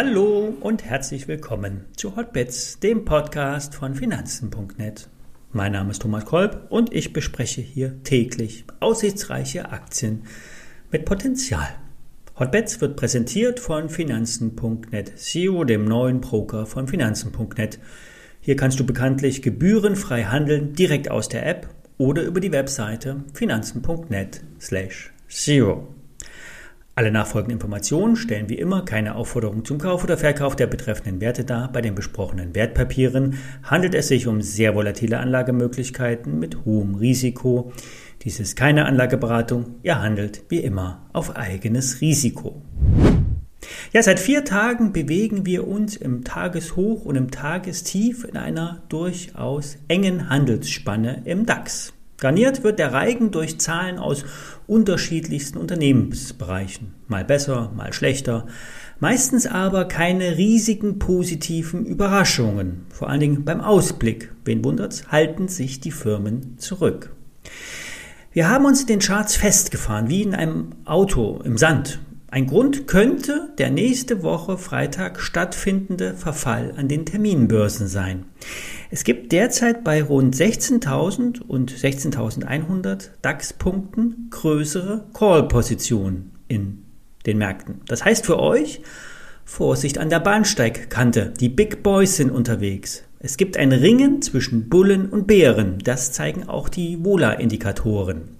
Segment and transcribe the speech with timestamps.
[0.00, 5.08] Hallo und herzlich willkommen zu Hotbets, dem Podcast von Finanzen.net.
[5.50, 10.22] Mein Name ist Thomas Kolb und ich bespreche hier täglich aussichtsreiche Aktien
[10.92, 11.66] mit Potenzial.
[12.38, 17.80] Hotbets wird präsentiert von Finanzen.net, Zero, dem neuen Broker von Finanzen.net.
[18.40, 24.42] Hier kannst du bekanntlich gebührenfrei handeln, direkt aus der App oder über die Webseite finanzen.net
[24.60, 25.88] slash zero.
[26.98, 31.44] Alle nachfolgenden Informationen stellen wie immer keine Aufforderung zum Kauf oder Verkauf der betreffenden Werte
[31.44, 31.70] dar.
[31.70, 37.70] Bei den besprochenen Wertpapieren handelt es sich um sehr volatile Anlagemöglichkeiten mit hohem Risiko.
[38.22, 42.62] Dies ist keine Anlageberatung, ihr handelt wie immer auf eigenes Risiko.
[43.92, 49.76] Ja, seit vier Tagen bewegen wir uns im Tageshoch und im Tagestief in einer durchaus
[49.86, 51.92] engen Handelsspanne im DAX.
[52.20, 54.24] Garniert wird der Reigen durch Zahlen aus
[54.66, 58.46] unterschiedlichsten Unternehmensbereichen, mal besser, mal schlechter,
[58.98, 64.32] meistens aber keine riesigen positiven Überraschungen, vor allen Dingen beim Ausblick.
[64.44, 67.12] Wen wundert's, halten sich die Firmen zurück.
[68.32, 72.00] Wir haben uns in den Charts festgefahren, wie in einem Auto im Sand.
[72.30, 78.26] Ein Grund könnte der nächste Woche Freitag stattfindende Verfall an den Terminbörsen sein.
[78.90, 86.84] Es gibt derzeit bei rund 16.000 und 16.100 DAX-Punkten größere Call-Positionen in
[87.24, 87.80] den Märkten.
[87.86, 88.82] Das heißt für euch,
[89.46, 91.32] Vorsicht an der Bahnsteigkante.
[91.40, 93.04] Die Big Boys sind unterwegs.
[93.20, 95.78] Es gibt ein Ringen zwischen Bullen und Bären.
[95.82, 98.36] Das zeigen auch die Wohler-Indikatoren.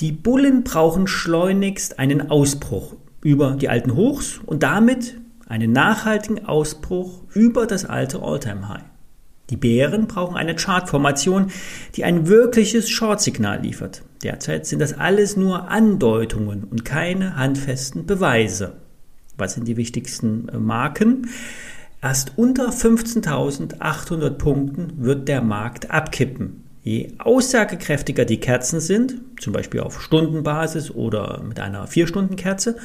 [0.00, 7.22] Die Bullen brauchen schleunigst einen Ausbruch über die alten Hochs und damit einen nachhaltigen Ausbruch
[7.34, 8.84] über das alte All-Time-High.
[9.50, 11.50] Die Bären brauchen eine Chartformation,
[11.96, 14.02] die ein wirkliches Short-Signal liefert.
[14.22, 18.74] Derzeit sind das alles nur Andeutungen und keine handfesten Beweise.
[19.36, 21.28] Was sind die wichtigsten äh, Marken?
[22.00, 26.69] Erst unter 15.800 Punkten wird der Markt abkippen.
[26.82, 32.76] Je aussagekräftiger die Kerzen sind, zum Beispiel auf Stundenbasis oder mit einer 4-Stunden-Kerze,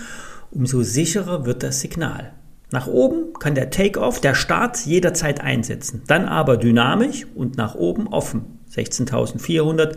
[0.51, 2.33] umso sicherer wird das Signal.
[2.71, 8.07] Nach oben kann der Take-off, der Start jederzeit einsetzen, dann aber dynamisch und nach oben
[8.07, 8.59] offen.
[8.71, 9.95] 16.400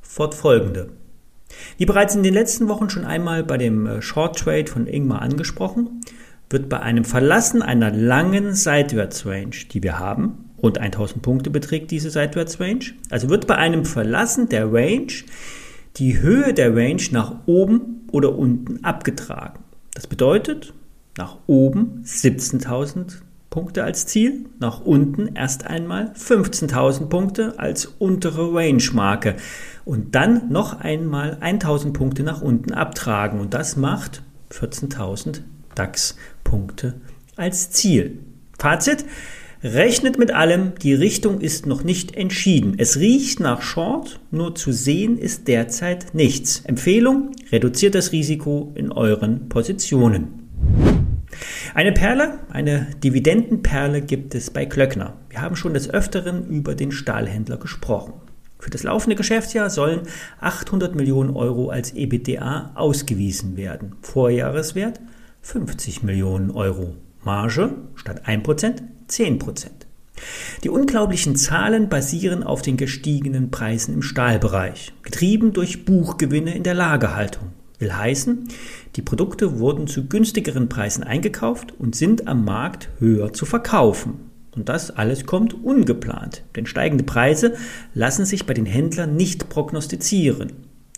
[0.00, 0.88] fortfolgende.
[1.76, 5.22] Wie bereits in den letzten Wochen schon einmal bei dem äh, Short Trade von Ingmar
[5.22, 6.00] angesprochen,
[6.50, 12.10] wird bei einem Verlassen einer langen Seitwärtsrange, die wir haben, Rund 1000 Punkte beträgt diese
[12.10, 12.94] Seitwärtsrange.
[13.10, 15.12] Also wird bei einem Verlassen der Range
[15.96, 19.60] die Höhe der Range nach oben oder unten abgetragen.
[19.94, 20.72] Das bedeutet,
[21.16, 29.36] nach oben 17.000 Punkte als Ziel, nach unten erst einmal 15.000 Punkte als untere Range-Marke
[29.86, 35.40] und dann noch einmal 1.000 Punkte nach unten abtragen und das macht 14.000
[35.74, 37.00] DAX-Punkte
[37.36, 38.18] als Ziel.
[38.58, 39.06] Fazit,
[39.66, 42.74] Rechnet mit allem, die Richtung ist noch nicht entschieden.
[42.78, 46.60] Es riecht nach Short, nur zu sehen ist derzeit nichts.
[46.66, 50.48] Empfehlung, reduziert das Risiko in euren Positionen.
[51.74, 55.14] Eine Perle, eine Dividendenperle gibt es bei Klöckner.
[55.30, 58.12] Wir haben schon des Öfteren über den Stahlhändler gesprochen.
[58.60, 60.02] Für das laufende Geschäftsjahr sollen
[60.38, 63.96] 800 Millionen Euro als EBITDA ausgewiesen werden.
[64.00, 65.00] Vorjahreswert
[65.42, 66.94] 50 Millionen Euro.
[67.24, 69.68] Marge statt 1% 10%
[70.64, 76.74] Die unglaublichen Zahlen basieren auf den gestiegenen Preisen im Stahlbereich, getrieben durch Buchgewinne in der
[76.74, 77.52] Lagerhaltung.
[77.78, 78.48] Will heißen,
[78.96, 84.30] die Produkte wurden zu günstigeren Preisen eingekauft und sind am Markt höher zu verkaufen.
[84.54, 87.54] Und das alles kommt ungeplant, denn steigende Preise
[87.92, 90.52] lassen sich bei den Händlern nicht prognostizieren.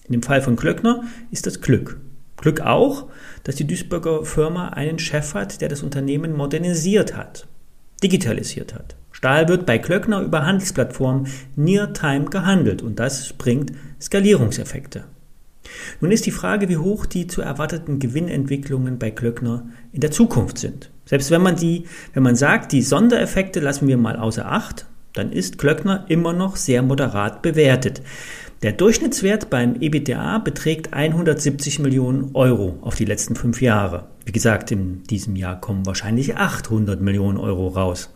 [0.06, 1.02] In dem Fall von Klöckner
[1.32, 2.00] ist das Glück.
[2.36, 3.08] Glück auch,
[3.42, 7.48] dass die Duisburger Firma einen Chef hat, der das Unternehmen modernisiert hat
[8.02, 8.96] digitalisiert hat.
[9.12, 11.26] Stahl wird bei Klöckner über Handelsplattformen
[11.56, 15.04] Near-Time gehandelt und das bringt Skalierungseffekte.
[16.00, 20.58] Nun ist die Frage, wie hoch die zu erwarteten Gewinnentwicklungen bei Klöckner in der Zukunft
[20.58, 20.90] sind.
[21.04, 25.32] Selbst wenn man die, wenn man sagt, die Sondereffekte lassen wir mal außer Acht, dann
[25.32, 28.02] ist Klöckner immer noch sehr moderat bewertet.
[28.60, 34.08] Der Durchschnittswert beim EBITDA beträgt 170 Millionen Euro auf die letzten fünf Jahre.
[34.24, 38.12] Wie gesagt, in diesem Jahr kommen wahrscheinlich 800 Millionen Euro raus.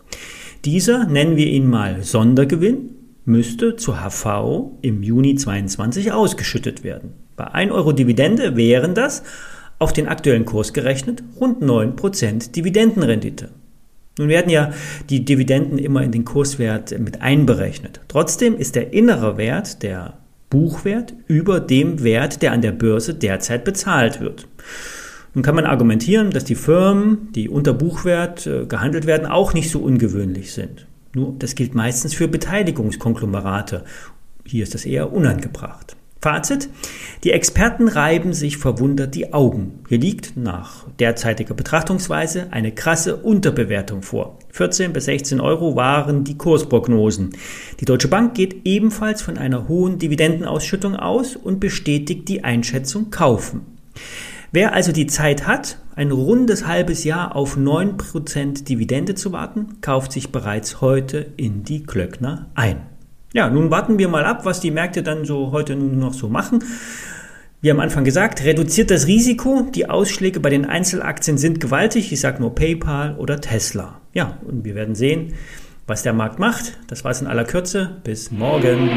[0.65, 2.89] Dieser, nennen wir ihn mal Sondergewinn,
[3.23, 7.13] müsste zu HV im Juni 22 ausgeschüttet werden.
[7.37, 9.23] Bei 1 Euro Dividende wären das,
[9.79, 13.47] auf den aktuellen Kurs gerechnet, rund 9% Dividendenrendite.
[14.19, 14.71] Nun werden ja
[15.09, 18.01] die Dividenden immer in den Kurswert mit einberechnet.
[18.09, 20.17] Trotzdem ist der innere Wert der
[20.53, 24.47] Buchwert über dem Wert, der an der Börse derzeit bezahlt wird.
[25.33, 29.71] Nun kann man argumentieren, dass die Firmen, die unter Buchwert äh, gehandelt werden, auch nicht
[29.71, 30.85] so ungewöhnlich sind.
[31.15, 33.83] Nur das gilt meistens für Beteiligungskonglomerate.
[34.45, 35.95] Hier ist das eher unangebracht.
[36.23, 36.69] Fazit.
[37.25, 39.81] Die Experten reiben sich verwundert die Augen.
[39.89, 44.39] Hier liegt nach derzeitiger Betrachtungsweise eine krasse Unterbewertung vor.
[44.51, 47.31] 14 bis 16 Euro waren die Kursprognosen.
[47.81, 53.65] Die Deutsche Bank geht ebenfalls von einer hohen Dividendenausschüttung aus und bestätigt die Einschätzung kaufen.
[54.53, 60.13] Wer also die Zeit hat, ein rundes halbes Jahr auf 9% Dividende zu warten, kauft
[60.13, 62.92] sich bereits heute in die Klöckner ein.
[63.33, 66.29] Ja, nun warten wir mal ab, was die Märkte dann so heute nun noch so
[66.29, 66.63] machen.
[67.61, 69.67] Wie am Anfang gesagt, reduziert das Risiko.
[69.73, 72.11] Die Ausschläge bei den Einzelaktien sind gewaltig.
[72.11, 74.01] Ich sage nur PayPal oder Tesla.
[74.13, 75.33] Ja, und wir werden sehen,
[75.87, 76.77] was der Markt macht.
[76.87, 78.01] Das war es in aller Kürze.
[78.03, 78.91] Bis morgen.